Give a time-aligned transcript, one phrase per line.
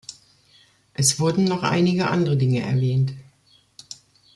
[0.95, 3.11] Es wurden noch einige andere Dinge erwähnt.